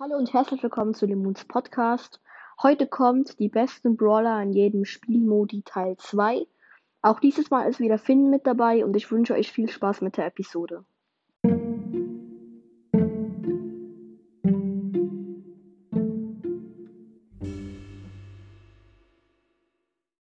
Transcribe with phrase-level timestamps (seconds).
[0.00, 2.20] Hallo und herzlich willkommen zu dem Moons Podcast.
[2.62, 6.46] Heute kommt die besten Brawler in jedem Spielmodi Teil 2.
[7.02, 10.16] Auch dieses Mal ist wieder Finn mit dabei und ich wünsche euch viel Spaß mit
[10.16, 10.84] der Episode.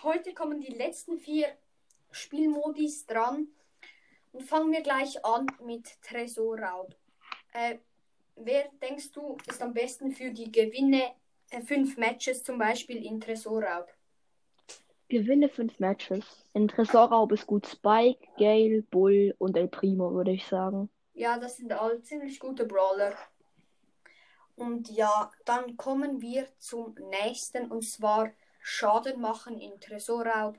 [0.04, 1.48] Heute kommen die letzten vier
[2.12, 3.48] Spielmodis dran
[4.30, 6.95] und fangen wir gleich an mit Tresorraub.
[7.52, 7.79] Äh,
[8.37, 11.13] wer denkst du ist am besten für die Gewinne
[11.50, 13.89] äh, fünf Matches zum Beispiel in Tresorraub?
[15.08, 16.25] Gewinne fünf Matches.
[16.55, 20.89] In Tresorraub ist gut Spike, Gale, Bull und El Primo, würde ich sagen.
[21.13, 23.14] Ja, das sind alle ziemlich gute Brawler.
[24.57, 28.30] Und ja, dann kommen wir zum nächsten und zwar
[28.61, 30.58] Schaden machen in Tresorraub.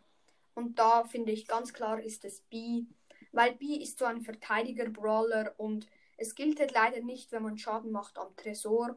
[0.54, 2.84] Und da finde ich ganz klar ist es B,
[3.32, 5.88] weil B ist so ein Verteidiger-Brawler und
[6.18, 8.96] es gilt halt leider nicht, wenn man Schaden macht am Tresor.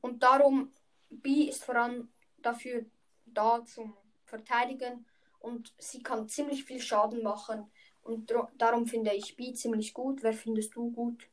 [0.00, 0.72] Und darum,
[1.10, 2.08] B ist vor allem
[2.38, 2.84] dafür
[3.26, 5.06] da zum Verteidigen
[5.40, 7.70] und sie kann ziemlich viel Schaden machen.
[8.02, 10.22] Und darum finde ich B ziemlich gut.
[10.22, 11.28] Wer findest du gut?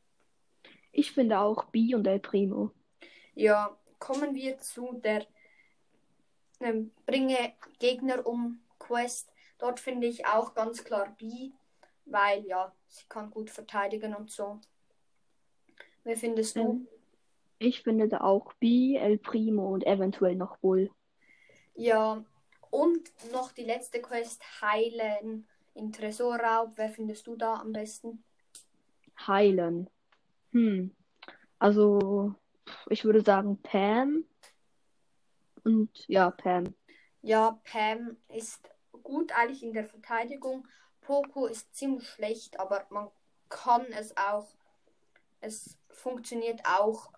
[0.90, 2.70] Ich finde auch B und El Primo.
[3.34, 5.26] Ja, kommen wir zu der
[6.60, 9.32] ähm, Bringe Gegner um Quest.
[9.58, 11.50] Dort finde ich auch ganz klar B,
[12.04, 14.60] weil ja, sie kann gut verteidigen und so.
[16.04, 16.60] Wer findest du?
[16.60, 16.88] Ähm,
[17.58, 20.90] ich finde da auch B, El Primo und eventuell noch Bull.
[21.74, 22.24] Ja,
[22.70, 26.72] und noch die letzte Quest, Heilen in Tresorraub.
[26.76, 28.24] Wer findest du da am besten?
[29.26, 29.88] Heilen.
[30.50, 30.94] Hm.
[31.58, 32.34] Also,
[32.88, 34.24] ich würde sagen Pam.
[35.64, 36.74] Und ja, Pam.
[37.22, 38.68] Ja, Pam ist
[39.02, 40.66] gut eigentlich in der Verteidigung.
[41.00, 43.10] Poco ist ziemlich schlecht, aber man
[43.48, 44.48] kann es auch.
[45.42, 47.12] Es funktioniert auch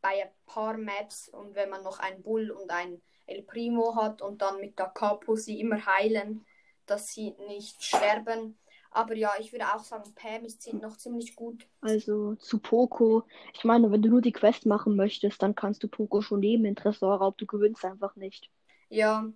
[0.00, 4.22] bei ein paar Maps und wenn man noch einen Bull und ein El Primo hat
[4.22, 6.44] und dann mit der Capo sie immer heilen,
[6.86, 8.58] dass sie nicht sterben.
[8.90, 11.66] Aber ja, ich würde auch sagen, Pam ist noch ziemlich gut.
[11.80, 13.24] Also zu Poco.
[13.52, 16.64] Ich meine, wenn du nur die Quest machen möchtest, dann kannst du Poco schon nehmen
[16.64, 17.36] in Tresorraub.
[17.36, 18.50] Du gewinnst einfach nicht.
[18.88, 19.28] Ja.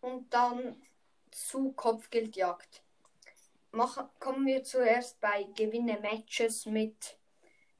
[0.00, 0.76] Und dann
[1.30, 2.82] zu Kopfgeldjagd.
[3.76, 7.18] Mach, kommen wir zuerst bei Gewinne Matches mit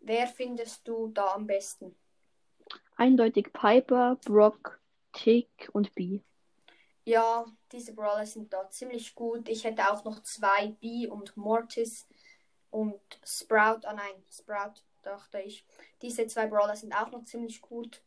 [0.02, 1.96] Wer findest du da am besten?
[2.96, 4.78] Eindeutig Piper, Brock,
[5.14, 6.20] Tick und B.
[7.06, 9.48] Ja, diese Brawler sind da ziemlich gut.
[9.48, 12.06] Ich hätte auch noch zwei B und Mortis
[12.70, 13.86] und Sprout.
[13.86, 15.64] Ah nein, Sprout dachte ich.
[16.02, 18.02] Diese zwei Brawler sind auch noch ziemlich gut.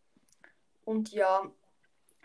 [0.86, 1.52] Und ja,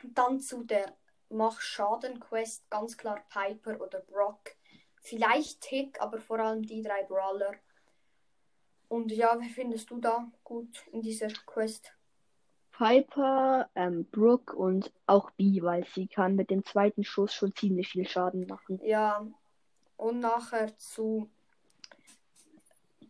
[0.03, 0.95] dann zu der
[1.31, 4.57] Mach Schaden Quest ganz klar Piper oder Brock.
[5.05, 7.53] Vielleicht Tick, aber vor allem die drei Brawler.
[8.89, 11.93] Und ja, wer findest du da gut in dieser Quest?
[12.73, 17.89] Piper, ähm, Brooke und auch B, weil sie kann mit dem zweiten Schuss schon ziemlich
[17.89, 18.81] viel Schaden machen.
[18.83, 19.27] Ja,
[19.99, 21.29] und nachher zu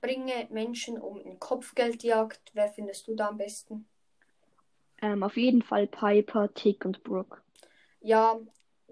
[0.00, 2.50] bringe Menschen um in Kopfgeldjagd.
[2.54, 3.86] Wer findest du da am besten?
[5.00, 7.40] Ähm, auf jeden Fall Piper, Tick und Brooke.
[8.00, 8.38] Ja,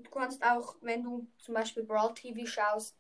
[0.03, 2.97] du kannst auch, wenn du zum Beispiel Brawl TV schaust,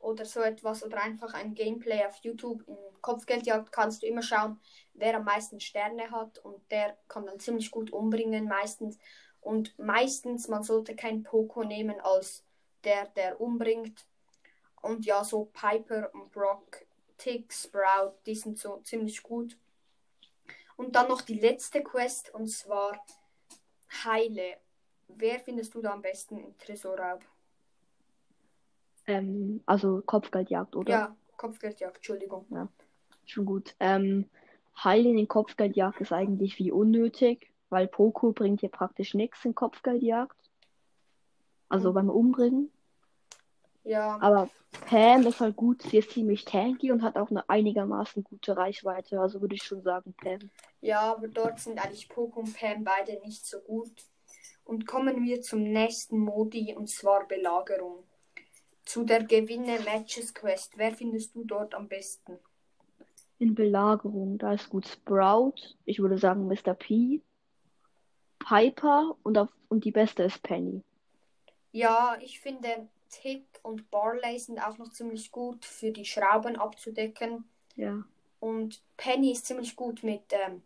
[0.00, 4.60] oder so etwas oder einfach ein Gameplay auf YouTube in Kopfgeldjagd kannst du immer schauen,
[4.94, 8.98] wer am meisten Sterne hat und der kann dann ziemlich gut umbringen meistens.
[9.40, 12.44] Und meistens, man sollte kein Poco nehmen als
[12.84, 14.04] der, der umbringt.
[14.82, 16.84] Und ja, so Piper und Brock,
[17.16, 19.56] Tick, Sprout, die sind so ziemlich gut.
[20.76, 23.04] Und dann noch die letzte Quest und zwar
[24.04, 24.58] Heile.
[25.08, 27.24] Wer findest du da am besten im Tresorraub?
[29.06, 30.90] Ähm, also Kopfgeldjagd, oder?
[30.90, 32.46] Ja, Kopfgeldjagd, Entschuldigung.
[32.50, 32.68] Ja,
[33.24, 33.74] schon gut.
[33.80, 34.28] Ähm,
[34.82, 40.36] Heilen in Kopfgeldjagd ist eigentlich wie unnötig, weil Poco bringt hier praktisch nichts in Kopfgeldjagd.
[41.68, 41.94] Also mhm.
[41.94, 42.70] beim Umbringen.
[43.84, 44.18] Ja.
[44.20, 44.50] Aber
[44.86, 49.20] Pam ist halt gut, sie ist ziemlich tanky und hat auch eine einigermaßen gute Reichweite.
[49.20, 50.50] Also würde ich schon sagen, Pam.
[50.80, 53.90] Ja, aber dort sind eigentlich Poco und Pam beide nicht so gut.
[54.68, 58.04] Und kommen wir zum nächsten Modi und zwar Belagerung.
[58.84, 60.76] Zu der Gewinne Matches Quest.
[60.76, 62.38] Wer findest du dort am besten?
[63.38, 64.36] In Belagerung.
[64.36, 65.54] Da ist gut Sprout.
[65.86, 66.74] Ich würde sagen Mr.
[66.74, 67.22] P.
[68.38, 70.82] Piper und, auf, und die beste ist Penny.
[71.72, 77.48] Ja, ich finde Tick und Barley sind auch noch ziemlich gut für die Schrauben abzudecken.
[77.74, 78.04] Ja.
[78.38, 80.60] Und Penny ist ziemlich gut mit ähm,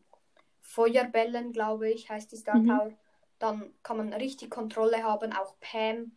[0.60, 2.86] Feuerbällen, glaube ich, heißt die Star Tower.
[2.86, 2.96] Mhm.
[3.42, 5.32] Dann kann man richtig Kontrolle haben.
[5.32, 6.12] Auch Pam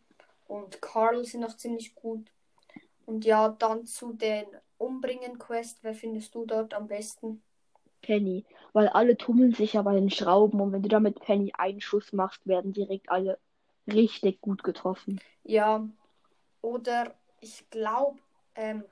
[0.46, 2.30] und Carl sind noch ziemlich gut.
[3.04, 4.44] Und ja, dann zu den
[4.78, 5.78] Umbringen-Quest.
[5.82, 7.42] Wer findest du dort am besten?
[8.00, 8.44] Penny.
[8.72, 11.80] Weil alle tummeln sich ja bei den Schrauben und wenn du da mit Penny einen
[11.80, 13.40] Schuss machst, werden direkt alle
[13.88, 15.20] richtig gut getroffen.
[15.42, 15.84] Ja,
[16.62, 18.20] oder ich glaube,
[18.54, 18.84] ähm,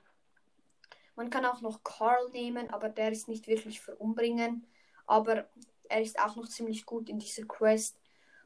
[1.15, 4.67] man kann auch noch Carl nehmen, aber der ist nicht wirklich für Umbringen.
[5.07, 5.47] Aber
[5.87, 7.97] er ist auch noch ziemlich gut in dieser Quest.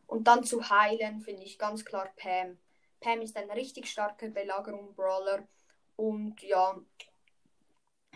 [0.10, 2.58] Und dann zu heilen finde ich ganz klar Pam.
[3.00, 5.48] Pam ist ein richtig starker Belagerung-Brawler.
[5.98, 6.76] Und ja,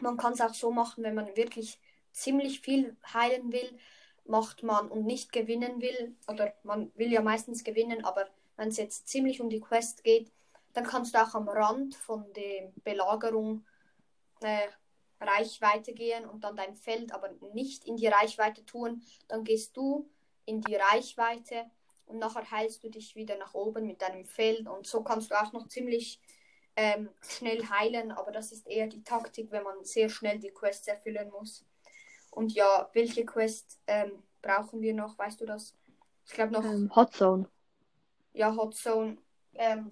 [0.02, 1.80] man kann es auch so machen, wenn man wirklich
[2.12, 3.78] ziemlich viel heilen will,
[4.26, 6.16] macht man und nicht gewinnen will.
[6.28, 10.32] Oder man will ja meistens gewinnen, aber wenn es jetzt ziemlich um die Quest geht,
[10.74, 13.68] dann kannst du auch am Rand von der Belagerung
[14.42, 14.68] äh,
[15.20, 19.04] Reichweite gehen und dann dein Feld aber nicht in die Reichweite tun.
[19.28, 20.10] Dann gehst du
[20.46, 21.70] in die Reichweite
[22.06, 25.42] und nachher heilst du dich wieder nach oben mit deinem Feld und so kannst du
[25.42, 26.20] auch noch ziemlich
[26.76, 30.88] ähm, schnell heilen, aber das ist eher die Taktik, wenn man sehr schnell die Quests
[30.88, 31.66] erfüllen muss.
[32.32, 35.18] Und ja, welche Quest ähm, brauchen wir noch?
[35.18, 35.76] Weißt du das?
[36.26, 36.64] Ich glaube noch.
[36.64, 37.48] Ähm, Hot Zone.
[38.34, 39.18] Ja, Hot Zone.
[39.54, 39.92] Ähm,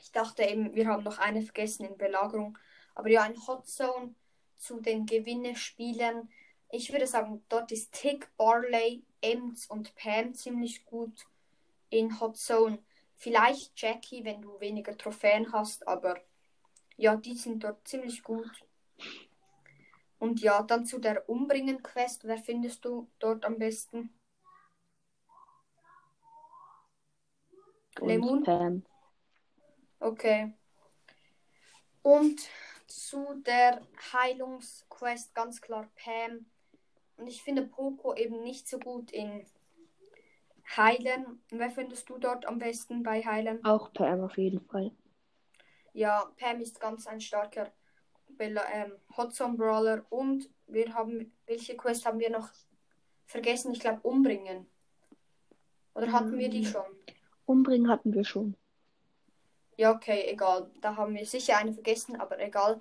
[0.00, 2.56] ich dachte eben, wir haben noch eine vergessen in Belagerung.
[2.94, 4.14] Aber ja, ein Hot Zone
[4.56, 6.30] zu den Gewinnespielen.
[6.72, 11.26] Ich würde sagen, dort ist Tick, Barley, Ems und Pam ziemlich gut
[11.90, 12.78] in Hot Zone.
[13.16, 16.20] Vielleicht Jackie, wenn du weniger Trophäen hast, aber
[16.96, 18.64] ja, die sind dort ziemlich gut.
[20.18, 22.24] Und ja, dann zu der Umbringen-Quest.
[22.24, 24.14] Wer findest du dort am besten?
[27.98, 28.42] Und Lemon?
[28.44, 28.84] Pam.
[29.98, 30.52] Okay.
[32.02, 32.40] Und
[32.86, 36.46] zu der Heilungsquest ganz klar Pam.
[37.20, 39.44] Und ich finde Poco eben nicht so gut in
[40.74, 41.42] Heilen.
[41.50, 43.62] Wer findest du dort am besten bei Heilen?
[43.62, 44.90] Auch Pam auf jeden Fall.
[45.92, 47.70] Ja, Pam ist ganz ein starker
[48.38, 50.06] ähm, Hotzone Brawler.
[50.08, 52.48] Und wir haben, welche Quest haben wir noch
[53.26, 53.72] vergessen?
[53.72, 54.66] Ich glaube, umbringen.
[55.94, 56.64] Oder hatten wir die Mm.
[56.64, 56.86] schon?
[57.44, 58.56] Umbringen hatten wir schon.
[59.76, 60.70] Ja, okay, egal.
[60.80, 62.80] Da haben wir sicher eine vergessen, aber egal.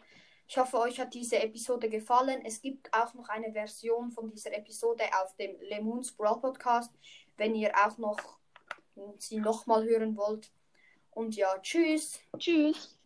[0.49, 2.43] Ich hoffe, euch hat diese Episode gefallen.
[2.43, 6.91] Es gibt auch noch eine Version von dieser Episode auf dem Lemons Brawl Podcast,
[7.37, 8.39] wenn ihr auch noch
[9.19, 10.51] sie nochmal hören wollt.
[11.11, 12.19] Und ja, tschüss.
[12.35, 12.98] Tschüss.